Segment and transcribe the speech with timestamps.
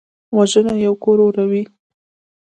[0.37, 1.63] وژنه یو کور اوروي